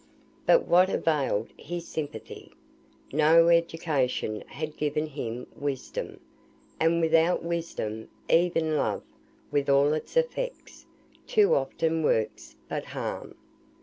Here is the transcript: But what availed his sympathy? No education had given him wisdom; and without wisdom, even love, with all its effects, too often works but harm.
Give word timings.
But 0.47 0.65
what 0.67 0.89
availed 0.89 1.49
his 1.59 1.87
sympathy? 1.87 2.51
No 3.13 3.49
education 3.49 4.43
had 4.47 4.75
given 4.75 5.05
him 5.05 5.45
wisdom; 5.55 6.19
and 6.79 6.99
without 6.99 7.43
wisdom, 7.43 8.09
even 8.27 8.75
love, 8.77 9.03
with 9.51 9.69
all 9.69 9.93
its 9.93 10.17
effects, 10.17 10.87
too 11.27 11.53
often 11.53 12.01
works 12.01 12.55
but 12.67 12.83
harm. 12.85 13.35